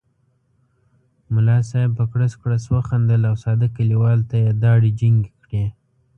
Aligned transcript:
ملا 1.33 1.57
صاحب 1.69 1.91
په 1.99 2.05
کړس 2.11 2.33
کړس 2.41 2.63
وخندل 2.75 3.21
او 3.29 3.35
ساده 3.43 3.67
کلیوال 3.75 4.19
ته 4.29 4.35
یې 4.43 4.49
داړې 4.63 4.89
جینګې 4.99 5.33
کړې. 5.43 5.65